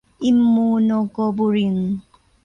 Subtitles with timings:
[0.23, 1.77] อิมมูโนโกลบูลิน